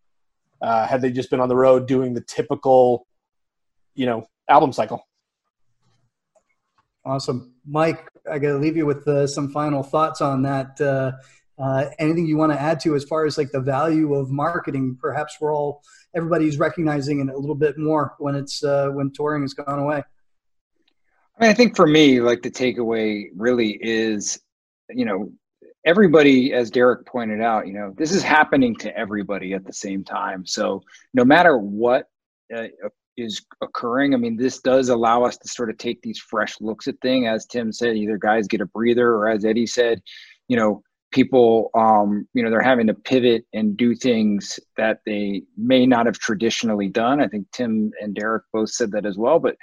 uh, 0.60 0.86
had 0.86 1.02
they 1.02 1.10
just 1.10 1.30
been 1.30 1.40
on 1.40 1.48
the 1.48 1.56
road 1.56 1.86
doing 1.86 2.14
the 2.14 2.20
typical, 2.22 3.06
you 3.94 4.06
know, 4.06 4.28
album 4.48 4.72
cycle. 4.72 5.06
Awesome, 7.04 7.54
Mike. 7.66 8.08
I 8.30 8.38
got 8.38 8.48
to 8.48 8.58
leave 8.58 8.76
you 8.76 8.84
with 8.84 9.06
uh, 9.08 9.26
some 9.26 9.50
final 9.50 9.82
thoughts 9.82 10.20
on 10.20 10.42
that. 10.42 10.80
Uh, 10.80 11.12
uh, 11.58 11.86
anything 11.98 12.26
you 12.26 12.36
want 12.36 12.52
to 12.52 12.60
add 12.60 12.80
to 12.80 12.94
as 12.94 13.04
far 13.04 13.26
as 13.26 13.36
like 13.36 13.50
the 13.50 13.60
value 13.60 14.14
of 14.14 14.30
marketing? 14.30 14.96
Perhaps 15.00 15.36
we're 15.40 15.54
all 15.54 15.82
everybody's 16.14 16.58
recognizing 16.58 17.20
it 17.20 17.32
a 17.32 17.38
little 17.38 17.54
bit 17.54 17.78
more 17.78 18.14
when 18.18 18.34
it's 18.34 18.62
uh, 18.64 18.88
when 18.88 19.10
touring 19.10 19.42
has 19.42 19.54
gone 19.54 19.78
away. 19.78 20.02
I 21.38 21.44
mean, 21.44 21.50
I 21.50 21.54
think 21.54 21.76
for 21.76 21.86
me, 21.86 22.20
like 22.20 22.42
the 22.42 22.50
takeaway 22.50 23.26
really 23.36 23.78
is, 23.80 24.40
you 24.90 25.04
know, 25.04 25.30
everybody, 25.84 26.52
as 26.52 26.70
Derek 26.70 27.06
pointed 27.06 27.40
out, 27.40 27.66
you 27.68 27.74
know, 27.74 27.94
this 27.96 28.12
is 28.12 28.22
happening 28.22 28.74
to 28.76 28.96
everybody 28.96 29.54
at 29.54 29.64
the 29.64 29.72
same 29.72 30.02
time. 30.02 30.44
So 30.44 30.82
no 31.14 31.24
matter 31.24 31.56
what 31.56 32.06
uh, 32.54 32.64
is 33.16 33.40
occurring, 33.62 34.14
I 34.14 34.16
mean, 34.16 34.36
this 34.36 34.60
does 34.60 34.88
allow 34.88 35.22
us 35.22 35.36
to 35.38 35.48
sort 35.48 35.70
of 35.70 35.78
take 35.78 36.02
these 36.02 36.18
fresh 36.18 36.60
looks 36.60 36.88
at 36.88 37.00
thing. 37.00 37.28
As 37.28 37.46
Tim 37.46 37.72
said, 37.72 37.96
either 37.96 38.18
guys 38.18 38.48
get 38.48 38.60
a 38.60 38.66
breather, 38.66 39.12
or 39.12 39.28
as 39.28 39.44
Eddie 39.44 39.66
said, 39.66 40.02
you 40.48 40.56
know, 40.56 40.82
people, 41.10 41.70
um, 41.74 42.28
you 42.34 42.42
know, 42.42 42.50
they're 42.50 42.60
having 42.60 42.86
to 42.86 42.94
pivot 42.94 43.44
and 43.54 43.76
do 43.76 43.94
things 43.94 44.60
that 44.76 45.00
they 45.06 45.42
may 45.56 45.86
not 45.86 46.06
have 46.06 46.18
traditionally 46.18 46.88
done. 46.88 47.20
I 47.20 47.28
think 47.28 47.46
Tim 47.52 47.90
and 48.00 48.14
Derek 48.14 48.44
both 48.52 48.70
said 48.70 48.92
that 48.92 49.06
as 49.06 49.16
well, 49.16 49.38
but 49.38 49.56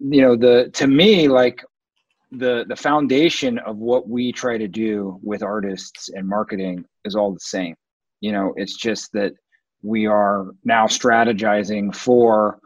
you 0.00 0.22
know 0.22 0.34
the 0.34 0.70
to 0.72 0.86
me 0.86 1.28
like 1.28 1.62
the 2.32 2.64
the 2.68 2.76
foundation 2.76 3.58
of 3.58 3.76
what 3.76 4.08
we 4.08 4.32
try 4.32 4.56
to 4.56 4.68
do 4.68 5.18
with 5.22 5.42
artists 5.42 6.08
and 6.08 6.26
marketing 6.26 6.84
is 7.04 7.14
all 7.14 7.32
the 7.32 7.40
same 7.40 7.74
you 8.20 8.32
know 8.32 8.54
it's 8.56 8.76
just 8.76 9.12
that 9.12 9.32
we 9.82 10.06
are 10.06 10.46
now 10.64 10.86
strategizing 10.86 11.94
for 11.94 12.60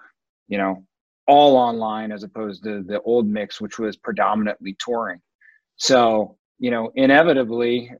you 0.49 0.59
know 0.59 0.85
all 1.27 1.57
online 1.57 2.13
as 2.13 2.23
opposed 2.23 2.63
to 2.63 2.83
the 2.85 3.01
old 3.03 3.27
mix 3.27 3.61
which 3.61 3.79
was 3.79 3.97
predominantly 3.97 4.77
touring 4.79 5.21
so 5.77 6.37
you 6.59 6.71
know 6.71 6.91
inevitably 6.95 7.91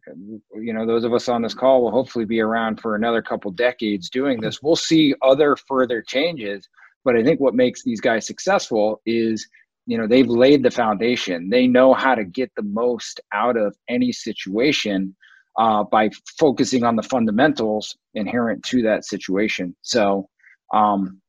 you 0.55 0.73
know 0.73 0.87
those 0.87 1.05
of 1.05 1.13
us 1.13 1.29
on 1.29 1.43
this 1.43 1.55
call 1.55 1.83
will 1.83 1.91
hopefully 1.91 2.25
be 2.25 2.41
around 2.41 2.81
for 2.81 2.95
another 2.95 3.21
couple 3.21 3.51
decades 3.51 4.09
doing 4.09 4.41
this 4.41 4.63
we'll 4.63 4.77
see 4.77 5.15
other 5.23 5.57
further 5.69 6.03
changes 6.03 6.69
but 7.05 7.17
I 7.17 7.23
think 7.23 7.41
what 7.41 7.55
makes 7.55 7.83
these 7.85 8.01
guys 8.01 8.27
successful 8.27 9.01
is, 9.05 9.47
you 9.87 9.99
know, 9.99 10.07
they've 10.09 10.27
laid 10.27 10.63
the 10.63 10.71
foundation. 10.71 11.51
They 11.51 11.67
know 11.67 11.93
how 11.93 12.15
to 12.15 12.25
get 12.25 12.51
the 12.57 12.63
most 12.63 13.21
out 13.33 13.57
of 13.57 13.77
any 13.89 14.11
situation 14.11 15.15
uh, 15.59 15.85
by 15.85 16.11
focusing 16.39 16.83
on 16.83 16.97
the 16.97 17.03
fundamentals 17.03 17.97
inherent 18.15 18.65
to 18.65 18.83
that 18.83 19.05
situation. 19.05 19.77
So, 19.83 20.29
um, 20.73 21.21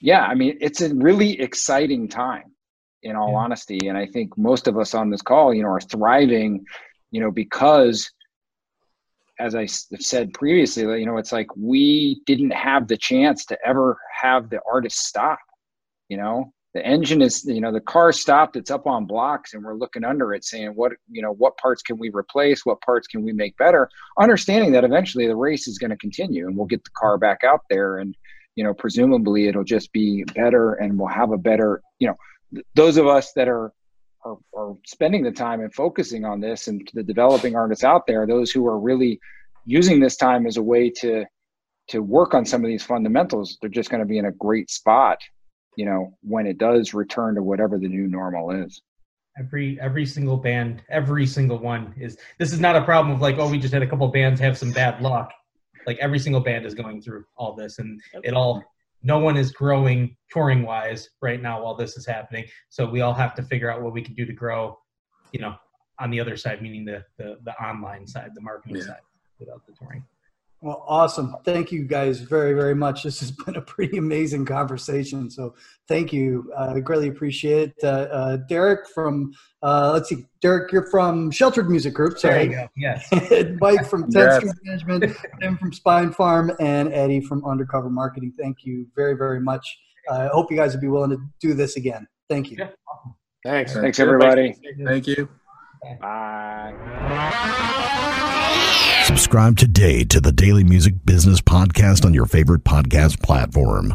yeah, 0.00 0.24
I 0.24 0.34
mean, 0.34 0.56
it's 0.60 0.80
a 0.80 0.94
really 0.94 1.40
exciting 1.40 2.08
time, 2.08 2.53
in 3.04 3.16
all 3.16 3.32
Yeah. 3.32 3.38
honesty. 3.38 3.78
And 3.88 3.96
I 3.96 4.06
think 4.06 4.36
most 4.36 4.66
of 4.66 4.76
us 4.78 4.94
on 4.94 5.10
this 5.10 5.22
call, 5.22 5.54
you 5.54 5.62
know, 5.62 5.68
are 5.68 5.80
thriving, 5.80 6.64
you 7.10 7.20
know, 7.20 7.30
because 7.30 8.10
as 9.38 9.54
I 9.54 9.66
said 9.66 10.32
previously, 10.32 11.00
you 11.00 11.06
know, 11.06 11.16
it's 11.16 11.32
like 11.32 11.48
we 11.56 12.22
didn't 12.26 12.52
have 12.52 12.86
the 12.86 12.96
chance 12.96 13.44
to 13.46 13.58
ever 13.66 13.98
have 14.22 14.48
the 14.48 14.60
artist 14.70 14.98
stop. 14.98 15.38
You 16.08 16.18
know, 16.18 16.52
the 16.74 16.84
engine 16.86 17.22
is, 17.22 17.44
you 17.44 17.60
know, 17.60 17.72
the 17.72 17.80
car 17.80 18.12
stopped, 18.12 18.56
it's 18.56 18.70
up 18.70 18.86
on 18.86 19.06
blocks, 19.06 19.54
and 19.54 19.64
we're 19.64 19.76
looking 19.76 20.04
under 20.04 20.34
it 20.34 20.44
saying, 20.44 20.70
what, 20.70 20.92
you 21.10 21.22
know, 21.22 21.32
what 21.32 21.56
parts 21.56 21.82
can 21.82 21.98
we 21.98 22.10
replace? 22.10 22.64
What 22.64 22.80
parts 22.82 23.06
can 23.06 23.22
we 23.22 23.32
make 23.32 23.56
better? 23.56 23.88
Understanding 24.18 24.72
that 24.72 24.84
eventually 24.84 25.26
the 25.26 25.36
race 25.36 25.66
is 25.66 25.78
going 25.78 25.90
to 25.90 25.96
continue 25.96 26.46
and 26.46 26.56
we'll 26.56 26.66
get 26.66 26.84
the 26.84 26.90
car 26.96 27.18
back 27.18 27.42
out 27.44 27.62
there. 27.70 27.98
And, 27.98 28.16
you 28.54 28.62
know, 28.62 28.74
presumably 28.74 29.48
it'll 29.48 29.64
just 29.64 29.92
be 29.92 30.24
better 30.34 30.74
and 30.74 30.98
we'll 30.98 31.08
have 31.08 31.32
a 31.32 31.38
better, 31.38 31.82
you 31.98 32.06
know, 32.06 32.16
those 32.74 32.96
of 32.96 33.06
us 33.06 33.32
that 33.32 33.48
are 33.48 33.72
are, 34.24 34.38
are 34.56 34.74
spending 34.86 35.22
the 35.22 35.30
time 35.30 35.60
and 35.60 35.74
focusing 35.74 36.24
on 36.24 36.40
this 36.40 36.66
and 36.66 36.88
the 36.94 37.02
developing 37.02 37.54
artists 37.56 37.84
out 37.84 38.06
there 38.06 38.26
those 38.26 38.50
who 38.50 38.66
are 38.66 38.78
really 38.78 39.20
using 39.66 40.00
this 40.00 40.16
time 40.16 40.46
as 40.46 40.56
a 40.56 40.62
way 40.62 40.90
to 40.90 41.24
to 41.88 42.00
work 42.00 42.32
on 42.32 42.46
some 42.46 42.64
of 42.64 42.68
these 42.68 42.82
fundamentals 42.82 43.58
they're 43.60 43.70
just 43.70 43.90
going 43.90 44.00
to 44.00 44.06
be 44.06 44.18
in 44.18 44.26
a 44.26 44.32
great 44.32 44.70
spot 44.70 45.18
you 45.76 45.84
know 45.84 46.16
when 46.22 46.46
it 46.46 46.58
does 46.58 46.94
return 46.94 47.34
to 47.34 47.42
whatever 47.42 47.78
the 47.78 47.88
new 47.88 48.06
normal 48.06 48.50
is. 48.50 48.82
Every 49.38 49.78
every 49.80 50.06
single 50.06 50.36
band 50.36 50.82
every 50.88 51.26
single 51.26 51.58
one 51.58 51.94
is 51.98 52.16
this 52.38 52.52
is 52.52 52.60
not 52.60 52.76
a 52.76 52.84
problem 52.84 53.14
of 53.14 53.20
like 53.20 53.38
oh 53.38 53.48
we 53.48 53.58
just 53.58 53.74
had 53.74 53.82
a 53.82 53.86
couple 53.86 54.06
bands 54.08 54.40
have 54.40 54.56
some 54.56 54.70
bad 54.70 55.00
luck. 55.00 55.32
Like 55.86 55.98
every 55.98 56.18
single 56.18 56.40
band 56.40 56.64
is 56.64 56.74
going 56.74 57.02
through 57.02 57.24
all 57.36 57.54
this 57.54 57.78
and 57.78 58.00
it 58.22 58.32
all 58.32 58.62
no 59.04 59.18
one 59.18 59.36
is 59.36 59.52
growing 59.52 60.16
touring 60.30 60.62
wise 60.64 61.08
right 61.22 61.40
now 61.40 61.62
while 61.62 61.74
this 61.76 61.96
is 61.96 62.04
happening 62.06 62.44
so 62.70 62.88
we 62.88 63.02
all 63.02 63.14
have 63.14 63.34
to 63.34 63.42
figure 63.42 63.70
out 63.70 63.82
what 63.82 63.92
we 63.92 64.02
can 64.02 64.14
do 64.14 64.24
to 64.24 64.32
grow 64.32 64.76
you 65.32 65.40
know 65.40 65.54
on 66.00 66.10
the 66.10 66.18
other 66.18 66.36
side 66.36 66.60
meaning 66.60 66.84
the 66.84 67.04
the, 67.18 67.36
the 67.44 67.52
online 67.62 68.06
side 68.06 68.30
the 68.34 68.40
marketing 68.40 68.76
Yeah. 68.78 68.86
side 68.86 69.02
without 69.38 69.64
the 69.66 69.72
touring 69.74 70.02
Well, 70.64 70.82
awesome. 70.88 71.36
Thank 71.44 71.72
you 71.72 71.84
guys 71.84 72.20
very, 72.20 72.54
very 72.54 72.74
much. 72.74 73.02
This 73.02 73.20
has 73.20 73.30
been 73.30 73.56
a 73.56 73.60
pretty 73.60 73.98
amazing 73.98 74.46
conversation. 74.46 75.28
So 75.30 75.54
thank 75.88 76.10
you. 76.10 76.50
Uh, 76.56 76.80
greatly 76.80 77.08
appreciate 77.08 77.74
it. 77.76 77.84
Uh, 77.84 77.86
uh, 77.86 78.36
Derek 78.48 78.88
from, 78.88 79.34
uh, 79.62 79.90
let's 79.92 80.08
see, 80.08 80.24
Derek, 80.40 80.72
you're 80.72 80.86
from 80.90 81.30
Shelter 81.30 81.62
Music 81.64 81.92
Group. 81.92 82.18
there 82.18 82.32
Sorry. 82.32 82.44
you 82.44 82.50
go 82.52 82.68
yes 82.78 83.06
Mike 83.60 83.86
from 83.86 84.04
10th 84.04 84.12
Congrats. 84.12 84.36
Street 84.38 84.54
Management, 84.64 85.16
Tim 85.42 85.58
from 85.58 85.70
Spinefarm, 85.70 86.56
and 86.58 86.90
Eddie 86.94 87.20
from 87.20 87.44
Undercover 87.44 87.90
Marketing. 87.90 88.32
Thank 88.40 88.64
you 88.64 88.86
very, 88.96 89.18
very 89.18 89.40
much. 89.40 89.78
I 90.10 90.28
hope 90.28 90.50
you 90.50 90.56
guys 90.56 90.72
would 90.72 90.80
be 90.80 90.88
willing 90.88 91.10
to 91.10 91.18
do 91.42 91.52
this 91.52 91.76
again. 91.76 92.06
Thank 92.30 92.50
you. 92.50 92.56
Yeah. 92.58 92.68
Thanks. 93.44 93.74
Thanks, 93.74 94.00
everybody. 94.00 94.56
Thank 94.82 95.08
you. 95.08 95.28
Bye. 96.00 96.72
Subscribe 99.04 99.58
today 99.58 100.04
to 100.04 100.20
the 100.20 100.32
Daily 100.32 100.64
Music 100.64 100.94
Business 101.04 101.40
Podcast 101.40 102.04
on 102.04 102.14
your 102.14 102.26
favorite 102.26 102.64
podcast 102.64 103.22
platform. 103.22 103.94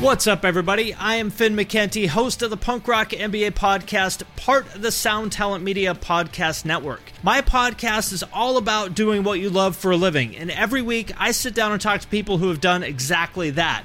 What's 0.00 0.26
up, 0.26 0.46
everybody? 0.46 0.94
I 0.94 1.16
am 1.16 1.28
Finn 1.28 1.54
McKenty, 1.54 2.08
host 2.08 2.40
of 2.40 2.48
the 2.48 2.56
Punk 2.56 2.88
Rock 2.88 3.10
MBA 3.10 3.50
podcast, 3.50 4.22
part 4.34 4.74
of 4.74 4.80
the 4.80 4.90
Sound 4.90 5.30
Talent 5.30 5.62
Media 5.62 5.94
Podcast 5.94 6.64
Network. 6.64 7.02
My 7.22 7.42
podcast 7.42 8.10
is 8.10 8.24
all 8.32 8.56
about 8.56 8.94
doing 8.94 9.24
what 9.24 9.40
you 9.40 9.50
love 9.50 9.76
for 9.76 9.90
a 9.90 9.96
living, 9.98 10.34
and 10.36 10.50
every 10.50 10.80
week 10.80 11.12
I 11.18 11.32
sit 11.32 11.54
down 11.54 11.72
and 11.72 11.80
talk 11.82 12.00
to 12.00 12.08
people 12.08 12.38
who 12.38 12.48
have 12.48 12.62
done 12.62 12.82
exactly 12.82 13.50
that. 13.50 13.84